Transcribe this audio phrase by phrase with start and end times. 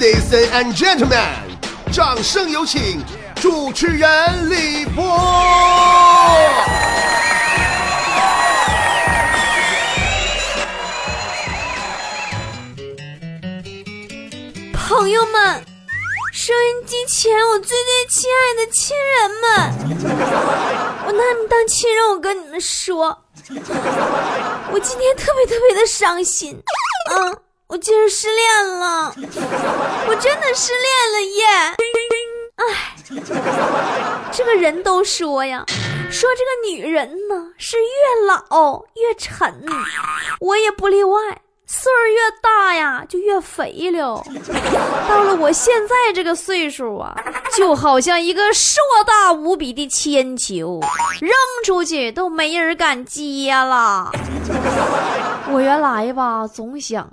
[0.00, 1.20] Ladies and gentlemen，
[1.92, 3.04] 掌声有请
[3.34, 5.04] 主持人李波。
[14.72, 15.62] 朋友们，
[16.32, 19.44] 收音机前我最最亲爱的亲人们，
[21.04, 23.08] 我拿你们当亲人，我跟你们说，
[23.50, 26.58] 我今天特别特别的伤心，
[27.10, 27.36] 嗯，
[27.70, 29.14] 我竟然失恋了，
[30.08, 31.46] 我真的失恋了耶！
[32.56, 32.96] 哎，
[34.32, 35.64] 这个人都说呀，
[36.10, 39.64] 说这个女人呢是越老越沉，
[40.40, 41.18] 我也不例外。
[41.72, 44.20] 岁儿越大呀，就越肥了。
[45.08, 47.14] 到了我现在这个岁数啊，
[47.56, 50.80] 就好像一个硕大无比的铅球，
[51.20, 51.30] 扔
[51.64, 54.10] 出去都没人敢接了。
[55.52, 57.08] 我原来吧，总想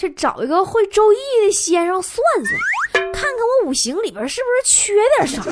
[0.00, 5.42] 去找一个会周易的先生算算，看看我五行里边是不是缺点啥，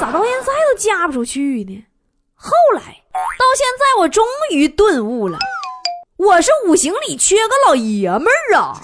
[0.00, 1.84] 咋到现在都嫁不出去呢？
[2.34, 5.38] 后来到现在，我终于顿悟了。
[6.16, 8.80] 我是五行里缺个老爷们儿啊！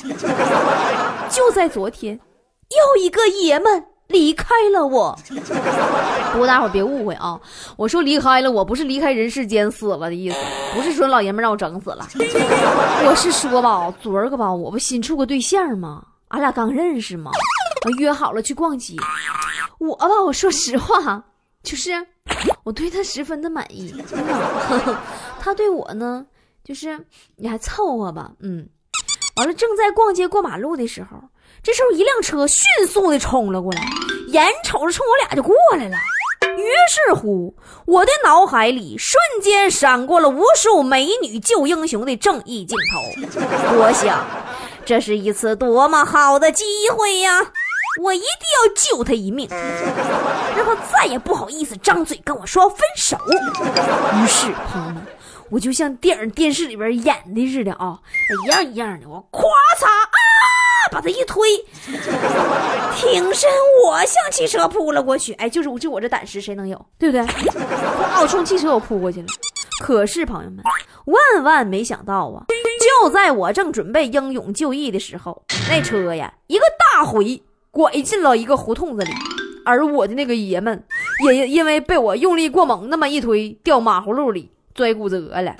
[1.32, 2.20] 就在昨天，
[2.68, 5.18] 又一个爷们离开了我。
[6.32, 7.40] 不过大伙别误会啊，
[7.76, 10.36] 我说离开了我不是离开人世间死了的意思，
[10.74, 12.06] 不是说老爷们让我整死了。
[13.06, 16.04] 我是说吧，昨儿个吧，我不新处个对象吗？
[16.28, 17.30] 俺俩刚认识嘛，
[17.98, 18.96] 约好了去逛街。
[19.78, 21.22] 我吧，我说实话，
[21.62, 21.92] 就是
[22.64, 24.98] 我对他十分的满意，真 的
[25.38, 26.26] 他对我呢。
[26.64, 26.98] 就是
[27.36, 28.66] 你还凑合吧，嗯，
[29.36, 31.22] 完了正在逛街过马路的时候，
[31.64, 33.80] 这时候一辆车迅速的冲了过来，
[34.28, 35.96] 眼瞅着冲我俩就过来了。
[36.58, 37.56] 于是乎，
[37.86, 43.00] 我的脑海里瞬间闪过了无数美女救英雄的正义镜头。
[43.78, 44.22] 我想，
[44.84, 47.40] 这是一次多么好的机会呀！
[48.02, 53.16] 我一定要救他一命，让他再也不好意思张嘴跟我说分手。
[53.26, 55.02] 于是，朋友们。
[55.50, 57.98] 我就像电影电视里边演的似的啊，
[58.44, 59.08] 一样一样的。
[59.08, 59.42] 我咵
[59.78, 60.23] 嚓啊，
[60.94, 61.42] 把他一推，
[62.94, 63.50] 挺身
[63.84, 65.32] 我向汽车扑了过去。
[65.32, 66.86] 哎，就是我就我这胆识，谁能有？
[66.96, 67.26] 对不对？
[67.26, 69.26] 咵，我冲汽车我扑过去了。
[69.80, 70.62] 可是朋友们，
[71.06, 72.44] 万万没想到啊！
[73.02, 79.12] 就在我正准备英勇就义的时候，那车呀一个大回，拐进了一个胡同子里，
[79.64, 80.84] 而我的那个爷们
[81.26, 84.52] 也因为被我用力过猛，那么一推，掉马葫芦里。
[84.76, 85.54] 摔骨折了，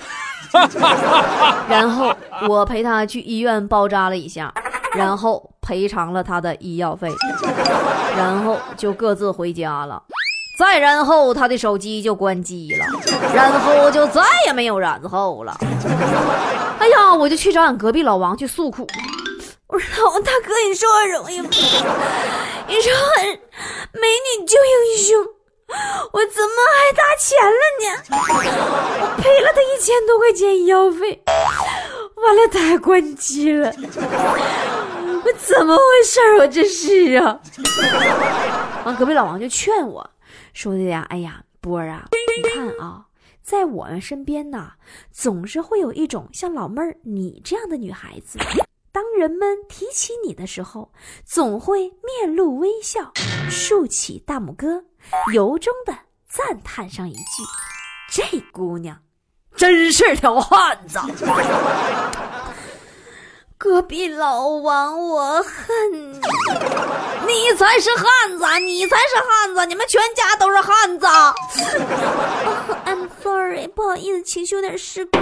[1.69, 2.13] 然后
[2.49, 4.53] 我陪他去医院包扎了一下，
[4.95, 7.11] 然后赔偿了他的医药费，
[8.17, 10.01] 然后就各自回家了。
[10.57, 12.85] 再然后他的手机就关机了，
[13.33, 15.57] 然后就再也没有然后了。
[16.79, 18.87] 哎呀，我就去找俺隔壁老王去诉苦。
[19.67, 21.49] 我说老王大哥，你说我容易吗？
[22.67, 22.93] 你说
[23.93, 25.25] 美女救英雄。
[26.11, 27.85] 我怎么还搭钱了呢？
[29.01, 31.23] 我赔了他一千多块钱医药费，
[32.23, 33.73] 完了他还关机了，
[35.25, 37.39] 我怎么回事我这是啊！
[38.85, 40.07] 完，隔壁老王就劝我
[40.53, 43.05] 说的呀：“哎呀，波儿啊，你看啊，
[43.41, 44.73] 在我们身边呐，
[45.11, 48.37] 总是会有一种像老妹儿你这样的女孩子。
[48.91, 50.91] 当人们提起你的时候，
[51.25, 53.11] 总会面露微笑，
[53.49, 54.83] 竖起大拇哥。”
[55.33, 55.95] 由衷的
[56.27, 57.43] 赞叹上一句
[58.09, 58.95] ：“这姑娘
[59.55, 60.99] 真是条汉子。”
[63.57, 66.19] 隔壁老王，我恨你，
[67.25, 71.07] 你才是汉子，你才是汉子，你们全家都是汉子。
[72.85, 75.21] I'm sorry，不好意思，情绪有点失控。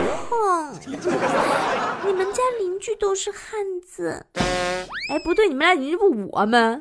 [2.05, 3.39] 你们家邻居都是汉
[3.85, 4.25] 子。
[5.09, 6.79] 哎，不对，你们俩邻居不我吗？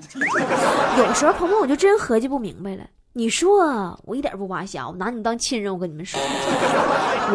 [0.96, 2.84] 有时候鹏鹏，我就真合计不明白了。
[3.12, 5.70] 你说我一点不挖瞎，我拿你当亲人。
[5.70, 6.18] 我跟你们说，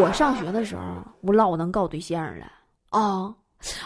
[0.01, 0.81] 我上学的时候，
[1.21, 2.45] 我老能搞对象了
[2.89, 3.31] 啊！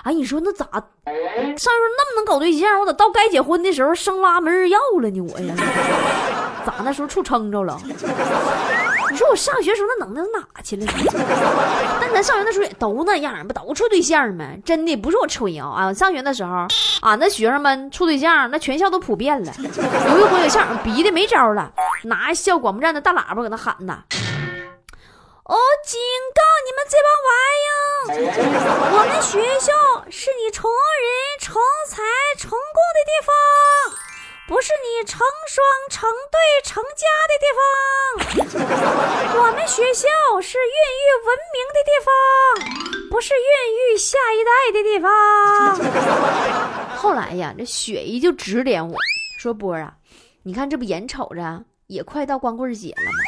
[0.04, 2.80] 哎，你说那咋上学那么能搞对象？
[2.80, 5.22] 我咋到该结婚的时候生拉没人要了呢？
[5.22, 5.54] 我呀，
[6.66, 7.80] 咋那时候处撑着了？
[9.12, 10.86] 你说我上学时候那能耐哪去了？
[12.00, 14.46] 但咱上学那时候也都那样，不都处对象吗？
[14.64, 15.68] 真的不是我吹啊！
[15.68, 16.68] 啊，上学那时候，
[17.02, 19.52] 俺那学生们处对象，那全校都普遍了。
[19.60, 21.72] 有一回，校长逼的没招了，
[22.04, 24.04] 拿校广播站的大喇叭搁那喊呐
[25.44, 26.00] ：“我警
[26.34, 29.72] 告你们这帮玩意儿，我们学校
[30.10, 32.02] 是你成人成才
[32.38, 33.34] 成功的地方。”
[34.48, 40.10] 不是你成双成对成家的地方，我们学校
[40.42, 40.64] 是孕
[41.00, 42.12] 育文明的地方，
[43.10, 43.40] 不是孕
[43.94, 45.08] 育下一代的地方。
[46.98, 48.98] 后来呀，这雪姨就指点我
[49.38, 49.94] 说：“波儿啊，
[50.44, 53.20] 你看这不眼瞅着也快到光棍节了吗？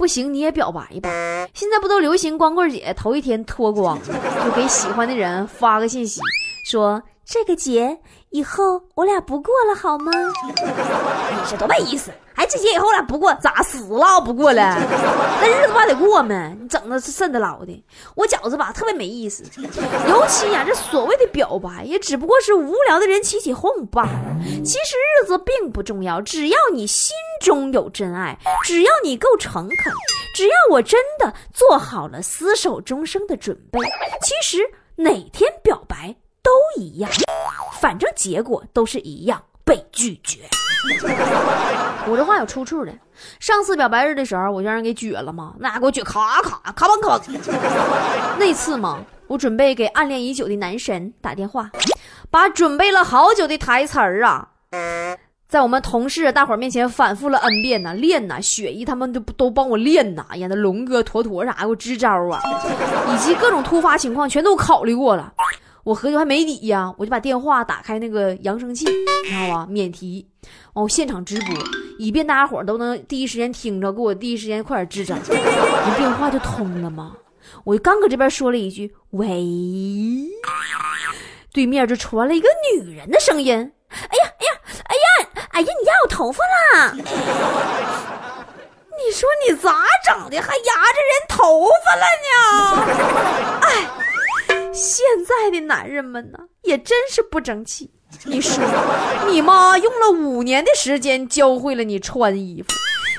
[0.00, 1.10] 不行，你也表白吧。
[1.52, 6.22] 现在不都流行光棍节头一天脱光，就给喜欢的人发个信息，
[6.70, 7.98] 说这个节
[8.30, 10.10] 以后我俩不过了，好吗？
[10.56, 12.10] 你这多没意思！
[12.40, 14.74] 哎，这节以后我俩不过，咋死了不过了？
[15.42, 16.50] 那日子不还得过吗？
[16.58, 17.84] 你整的是瘆得老的，
[18.14, 19.44] 我觉着吧特别没意思。
[20.08, 24.40] 尤其呀，这所谓的表白，也只不过是无聊的人起起哄罢了。
[24.64, 29.92] 其实日子并不重要，只要你心中有真爱，只要你够诚恳，
[30.34, 33.78] 只要我真的做好了厮守终生的准备，
[34.22, 34.58] 其实
[34.96, 36.50] 哪天表白都
[36.80, 37.10] 一样，
[37.82, 40.40] 反正结果都是一样，被拒绝。
[42.08, 42.92] 我这话有出处的。
[43.38, 48.36] 上次表白日的时候，我就让人给撅了嘛，那给我撅咔咔咔嘣咔嘣。
[48.36, 51.70] 那次嘛，我准备给暗恋已久的男神打电话，
[52.32, 54.48] 把准备了好久的台词儿啊，
[55.46, 62.40] 在我们同事大伙儿面前反复了 n 遍呐，练呐，雪姨他们都都帮我练呐，哎呀，那龙哥、坨坨啥给我支招啊，
[63.12, 65.32] 以及各种突发情况全都考虑过了。
[65.84, 68.84] 我合计还没底呀，我就把电话打开那个扬声器，
[69.24, 69.66] 你知道吧？
[69.68, 70.26] 免提，
[70.74, 71.54] 完我现场直播，
[71.98, 75.16] 以便大家伙都能第一时间听着，给我第一时间快点支招。
[75.16, 77.16] 你电话就通了吗？
[77.64, 79.26] 我就刚搁这边说了一句“喂”，
[81.52, 86.92] 对面就传来一个女人的声音：“哎呀，哎呀，哎呀，哎呀，你压我头发啦！
[89.00, 92.32] 你说你咋整的，还压着人头发了呢？
[93.66, 93.88] 哎。”
[94.72, 97.90] 现在的男人们呢，也真是不争气。
[98.24, 98.62] 你说，
[99.28, 102.68] 你妈用了五年的时间教会了你穿衣服，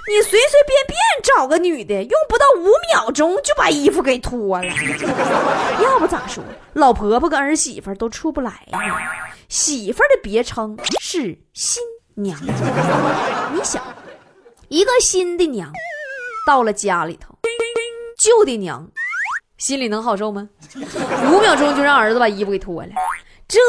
[0.10, 4.74] 你随随便便找个女的，用不到五秒钟就把衣服给脱了。
[5.82, 6.44] 要不咋说，
[6.74, 8.78] 老婆婆跟儿媳妇都出不来呢。
[9.48, 11.82] 媳妇儿的别称是新
[12.16, 12.38] 娘。
[13.54, 13.82] 你想，
[14.68, 15.72] 一个新的娘
[16.46, 17.36] 到了家里头，
[18.18, 18.90] 旧的娘。
[19.62, 20.50] 心里能好受吗？
[21.32, 22.90] 五秒钟就让儿子把衣服给脱了，
[23.48, 23.60] 这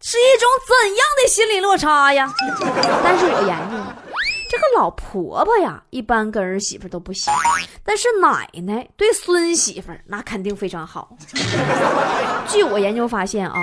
[0.00, 2.32] 是一种怎样的心理落差呀？
[3.04, 3.94] 但是我研究了，
[4.50, 7.30] 这个老婆婆呀，一般跟儿媳妇都不行，
[7.84, 11.14] 但是奶奶对孙媳妇那肯定非常好。
[12.48, 13.54] 据我研究发现啊，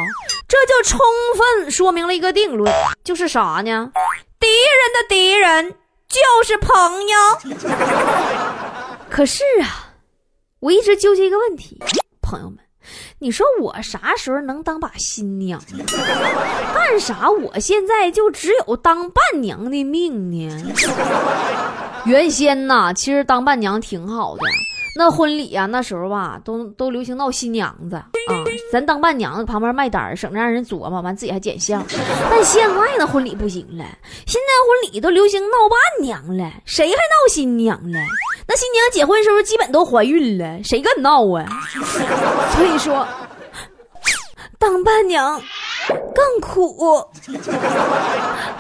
[0.48, 1.00] 这就充
[1.36, 2.72] 分说明了一个定论，
[3.04, 3.92] 就是啥呢？
[4.40, 5.76] 敌人的敌人
[6.08, 6.70] 就是朋
[7.08, 7.18] 友。
[9.10, 9.83] 可是啊。
[10.64, 11.78] 我一直纠结一个问题，
[12.22, 12.58] 朋友们，
[13.20, 15.62] 你说我啥时候能当把新娘？
[16.74, 17.30] 干啥？
[17.30, 20.74] 我现在就只有当伴娘的命呢？
[22.06, 24.44] 原先呐，其实当伴娘挺好的。
[24.96, 28.08] 那婚礼啊，那时候吧，都都流行闹新娘子啊，
[28.72, 31.86] 咱当伴娘旁边卖单，省着让人琢磨，完自己还捡相。
[32.30, 33.84] 但现在那婚礼不行了，
[34.26, 38.00] 现在婚礼都流行闹伴娘了，谁还闹新娘了？
[38.48, 41.46] 那新娘结婚时候基本都怀孕了，谁敢闹啊？
[42.56, 43.08] 所以说，
[44.60, 45.42] 当伴娘
[46.14, 47.10] 更苦，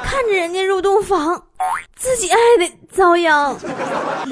[0.03, 1.43] 看着人家入洞房，
[1.95, 3.53] 自己还得遭殃。
[3.55, 4.31] 你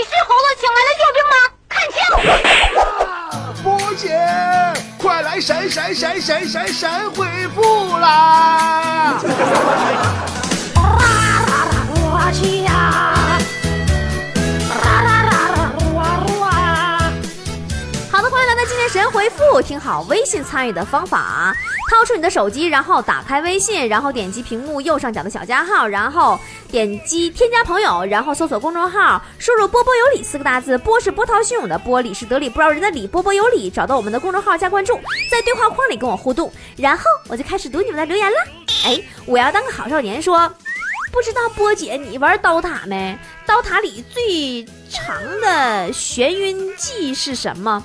[0.00, 1.34] 是猴子请来的救兵吗？
[1.68, 1.96] 看清！
[3.62, 4.04] 波姐，
[4.98, 7.60] 快来闪闪闪闪闪闪回复
[7.98, 9.20] 啦！
[12.24, 12.30] 好
[18.22, 21.54] 的，欢迎来到今天神回复，听好微信参与的方法。
[21.90, 26.40] 掏出你的手机，然后打开微信，然后点击屏幕右上角的小加号，然后
[26.70, 34.98] 点击添加朋友，然后搜索公众号，输入“波波有理”四个大字，波是波涛汹涌的波，理是得理不饶人的理，波波有理，找到我们的公众号加关注，
[35.30, 38.36] 在对话框里跟我互动，然后我就开始读你们的留言了。
[38.86, 40.50] 哎，我要当个好少年，说
[41.14, 43.16] 不知道波姐你玩刀塔没？
[43.46, 47.80] 刀塔里最长的眩晕技是什么？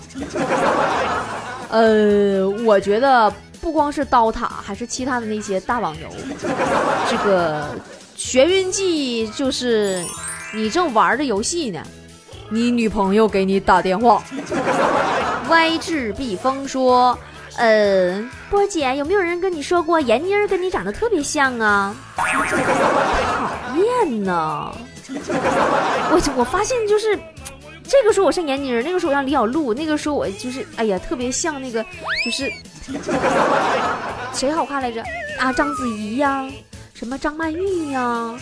[1.70, 3.32] 呃，我觉得。
[3.62, 6.10] 不光是刀塔，还是其他的那些大网游，
[7.10, 7.76] 这个
[8.18, 10.02] 眩晕剂就是
[10.56, 11.84] 你正玩着游戏呢，
[12.50, 14.24] 你女朋友给你打电话，
[15.50, 17.20] 歪智避风说，
[17.60, 21.94] 呃，波姐有没有人跟你说过闫妮儿跟你长得特别像啊？
[22.16, 22.26] 讨
[23.76, 24.74] 厌呢，
[26.10, 27.20] 我我发现就是，
[27.84, 31.84] 这个时候我像闫妮儿，那个时候我像李小璐，那个时候我就是哎呀特别像那个
[32.24, 32.50] 就是。
[34.34, 35.04] 谁好看来着？
[35.38, 36.48] 啊，章子怡呀，
[36.94, 38.34] 什么张曼玉呀，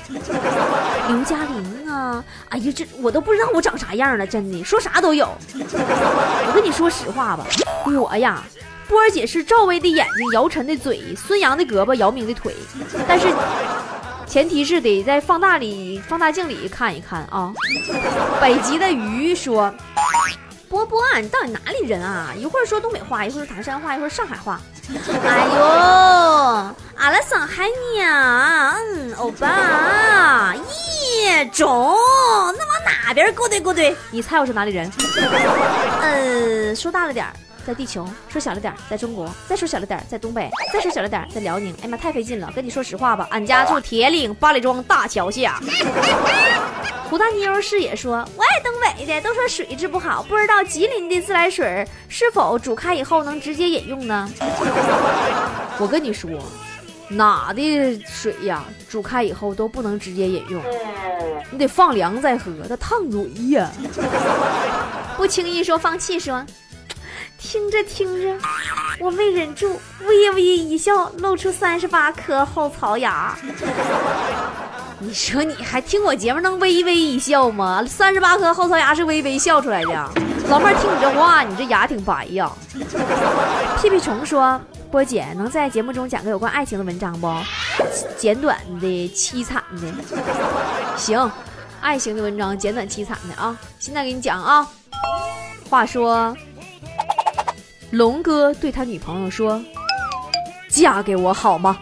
[1.09, 5.27] 刘嘉玲啊，哎呀，这我都不知道我长啥样了，真的，说啥都有。
[5.55, 7.45] 我跟你说实话吧，
[7.85, 8.43] 我呀，
[8.87, 12.55] 波儿姐是赵薇的眼睛，姚晨的嘴，孙杨的胳膊，姚明的腿。
[13.07, 13.27] 但是
[14.25, 17.53] 前提是得在放大里、放大镜里看一看啊。
[18.41, 19.73] 北极的鱼说。
[20.69, 22.33] 波波，你到底哪里人啊？
[22.35, 24.59] 一会儿说东北话，一会儿说唐山话，一会儿上海话。
[25.25, 25.63] 哎呦，
[26.97, 28.75] 阿拉上海娘？
[28.93, 31.95] 嗯，欧巴，咦，中，
[32.57, 33.95] 那往哪边勾兑勾兑？
[34.11, 34.91] 你猜我是哪里人？
[36.01, 37.31] 呃，说大了点儿，
[37.67, 41.75] 在地球；说小了点儿，在中国；再说小了点儿，在东北；再说小了点儿，在辽宁。
[41.83, 42.49] 哎妈，太费劲了。
[42.55, 45.59] 跟你说实话吧，俺家住铁岭八里庄大桥下。
[47.09, 54.31] 胡大妞是也说，我爱东北的，都说水质不好，不知道吉林的自来水是否煮开以后能直接饮用呢？
[55.77, 56.29] 我跟你说，
[57.09, 60.61] 哪的水呀，煮开以后都不能直接饮用，
[61.51, 63.69] 你得放凉再喝，它烫嘴呀。
[65.17, 66.45] 不轻易说放弃，说
[67.37, 68.35] 听着听着，
[68.99, 73.37] 我没忍住，微微一笑，露出三十八颗后槽牙。
[74.99, 77.85] 你说你还听我节目能微微一笑吗？
[77.87, 80.11] 三十八颗后槽牙是微微笑出来的。
[80.49, 82.51] 老妹儿听你这话，你这牙挺白呀。
[83.79, 87.31] 屁屁虫说：“波姐能在节目中讲个有关爱情的文章不？
[88.17, 90.17] 简短的、凄惨的。
[90.97, 91.31] 行，
[91.79, 93.55] 爱情的文章简短凄惨的啊。
[93.77, 94.67] 现在给你讲啊。
[95.69, 96.35] 话说，
[97.91, 99.61] 龙哥对他女朋友说
[100.69, 101.77] ：‘嫁给我好吗？’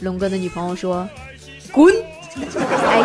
[0.00, 1.08] 龙哥的女朋友说
[1.72, 1.94] ：‘滚。’
[2.88, 3.02] 哎，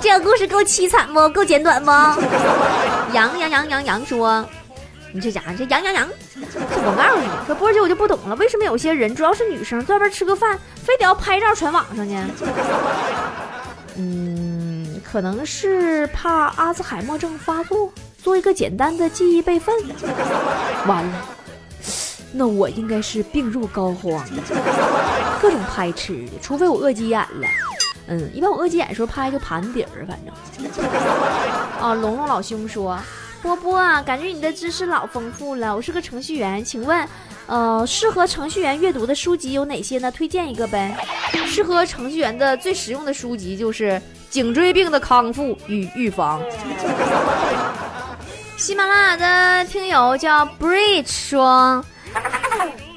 [0.00, 1.28] 这个故事够凄惨不？
[1.30, 1.90] 够简短不？
[3.14, 4.44] 杨杨杨杨杨说
[5.14, 12.26] ：“你这家伙，这杨杨杨，我告诉你，说波姐我就不懂了，为什么有些人主要是女生在外边吃个饭，非得要拍照传网上呢？
[13.96, 14.49] 嗯，
[15.10, 19.74] 可能是怕阿兹海默症发作，做一个简单的记忆备份。
[20.86, 21.26] 完了，
[22.32, 24.22] 那我应该是病入膏肓，
[25.42, 27.48] 各种拍吃的，除非我饿急眼了。”
[28.06, 30.80] 嗯，一般我饿急眼的时候拍就盘底儿，反正。
[31.80, 32.96] 啊，龙龙老兄说，
[33.42, 35.74] 波波啊，感觉你的知识老丰富了。
[35.74, 37.08] 我是个程序员，请问，
[37.46, 40.10] 呃，适合程序员阅读的书籍有哪些呢？
[40.12, 40.96] 推荐一个呗。
[41.46, 43.90] 适合程序员的最实用的书籍就是
[44.30, 46.40] 《颈椎病的康复与预防》。
[48.56, 51.84] 喜马拉雅的听友叫 Bridge 说。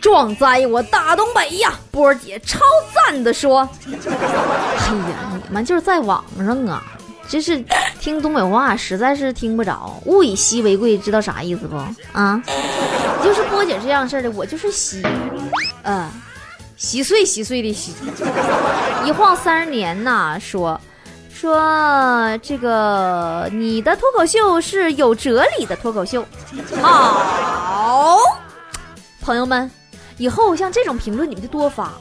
[0.02, 1.80] 壮哉我大东北呀！
[1.90, 2.60] 波儿姐超
[2.94, 3.94] 赞的说：“哎
[5.10, 6.84] 呀，你们就是在网上啊，
[7.30, 7.64] 这是
[8.02, 9.98] 听东北话实在是听不着。
[10.06, 11.78] 物以稀为贵，知道啥意思不？
[12.12, 12.44] 啊，
[13.24, 15.02] 就是波姐这样式的，我就是稀，
[15.84, 16.10] 嗯，
[16.76, 17.94] 稀碎稀碎的稀。
[19.06, 20.80] 一晃三十年呐，说
[21.44, 26.26] 说这个你的脱口秀是有哲理的脱口秀，
[26.82, 28.18] 好，
[29.20, 29.70] 朋友们。”
[30.18, 31.92] 以后像这种评论，你们就多发，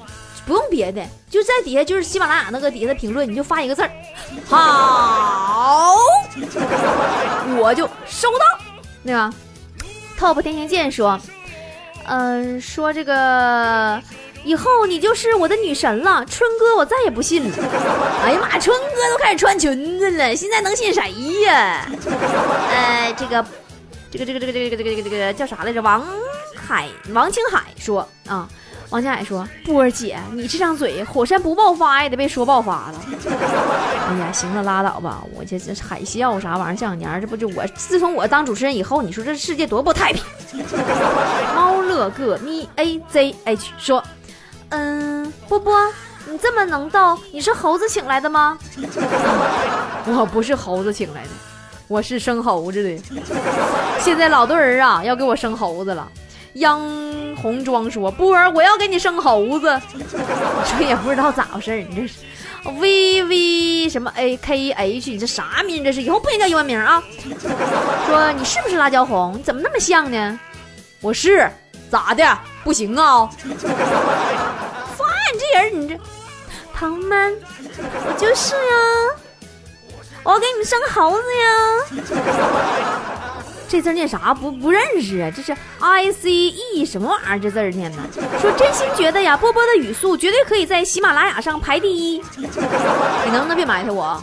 [0.46, 3.90] 不用别的，就在底下就是喜马拉雅那个底下的评论，你就发一个字儿，
[4.46, 5.96] 好，
[7.58, 8.44] 我就收到。
[9.02, 9.28] 对吧
[10.16, 11.18] top 天行健说，
[12.04, 14.00] 嗯，说这个
[14.44, 17.56] 以后你就是我的女神了，春哥我再也不信了。
[18.24, 21.86] 哎呀妈，春哥都开始穿裙子了，现在能信谁呀？
[22.70, 23.44] 呃， 这个，
[24.10, 25.80] 这个，这个，这个，这个，这个，这个，这个叫啥来着？
[25.82, 26.04] 王。
[26.64, 28.48] 海王青海说啊，
[28.90, 32.94] 王青海说波儿姐，你这张嘴，火山不爆发也得被说爆发了。
[34.08, 40.22] 哎呀，行了，拉倒吧，我这这海啸啥玩意儿，这两年这不就我自从我当主持人以后，你说这世界多不太平。
[41.54, 44.02] 猫乐个咪 A Z H 说，
[44.74, 45.74] 嗯，波波，
[46.26, 48.58] 你这么能逗，你是猴子请来的吗？
[50.08, 51.28] 我不是猴子请来的，
[51.88, 53.02] 我是生猴子的。
[54.00, 56.08] 现在老多人啊要给我生猴子了。
[56.54, 56.80] 央
[57.40, 62.14] 红妆说：“波儿，我要给你生猴子。”我说也不知道咋回事你这是
[62.78, 65.10] V V 什么 A K H？
[65.10, 65.84] 你这啥名？
[65.84, 67.02] 这是以后不能叫英文名啊！
[68.06, 69.34] 说你是不是辣椒红？
[69.36, 70.40] 你怎么那么像呢？
[71.00, 71.50] 我是
[71.90, 72.38] 咋的？
[72.64, 73.28] 不行啊！
[75.70, 75.98] 你这人，你这
[76.74, 77.36] 唐们，
[78.06, 78.62] 我就是呀！
[80.24, 81.48] 我给你们生猴子呀！
[83.68, 84.34] 这字念啥？
[84.34, 85.30] 不不认识啊！
[85.34, 87.40] 这是 I C E 什么玩意儿？
[87.40, 87.98] 这字念的。
[88.40, 92.22] 说真心觉得呀，波波的语速绝对可以在喜马拉雅上排第一。
[92.36, 92.46] 你
[93.32, 94.22] 能不能别埋汰我？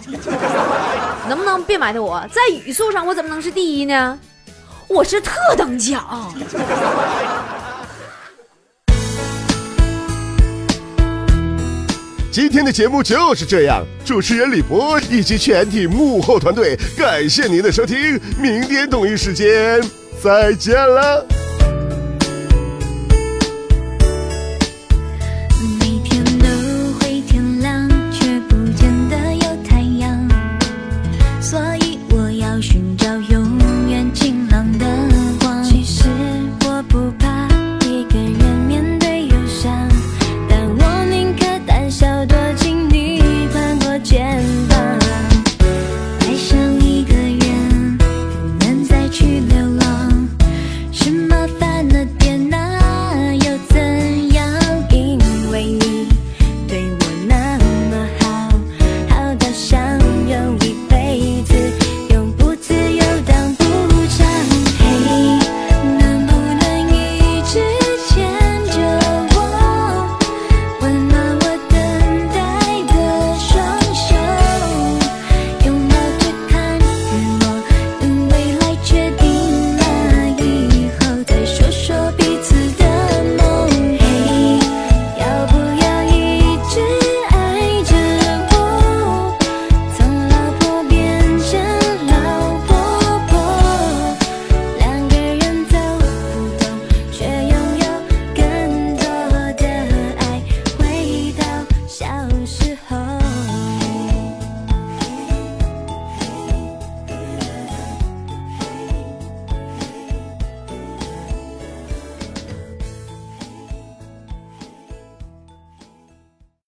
[1.28, 2.24] 能不能别埋汰我？
[2.32, 4.20] 在语速上我怎么能是第一呢？
[4.88, 6.32] 我是特等奖。
[12.32, 19.82] 今天的节目就是这样，主持人李博以及全体幕后团队，感谢您的收听，明天同一时间
[20.22, 21.26] 再见了。